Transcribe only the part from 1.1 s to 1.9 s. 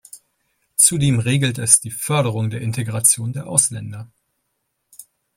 regelt es